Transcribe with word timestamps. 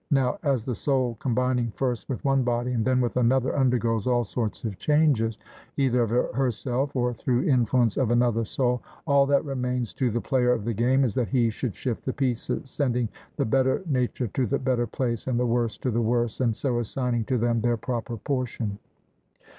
Now, 0.09 0.39
as 0.41 0.65
the 0.65 0.73
soul 0.73 1.15
combining 1.19 1.69
first 1.75 2.09
with 2.09 2.25
one 2.25 2.41
body 2.41 2.71
and 2.71 2.83
then 2.83 3.01
with 3.01 3.17
another 3.17 3.55
undergoes 3.55 4.07
all 4.07 4.23
sorts 4.23 4.63
of 4.63 4.79
changes, 4.79 5.37
either 5.77 6.01
of 6.01 6.33
herself, 6.35 6.95
or 6.95 7.13
through 7.13 7.43
the 7.45 7.51
influence 7.51 7.97
of 7.97 8.09
another 8.09 8.43
soul, 8.43 8.81
all 9.05 9.27
that 9.27 9.45
remains 9.45 9.93
to 9.93 10.09
the 10.09 10.19
player 10.19 10.53
of 10.53 10.65
the 10.65 10.73
game 10.73 11.03
is 11.03 11.13
that 11.13 11.27
he 11.29 11.51
should 11.51 11.75
shift 11.75 12.03
the 12.03 12.13
pieces; 12.13 12.67
sending 12.71 13.09
the 13.35 13.45
better 13.45 13.83
nature 13.85 14.25
to 14.29 14.47
the 14.47 14.57
better 14.57 14.87
place, 14.87 15.27
and 15.27 15.39
the 15.39 15.45
worse 15.45 15.77
to 15.77 15.91
the 15.91 16.01
worse, 16.01 16.41
and 16.41 16.55
so 16.55 16.79
assigning 16.79 17.23
to 17.25 17.37
them 17.37 17.61
their 17.61 17.77
proper 17.77 18.17
portion. 18.17 18.79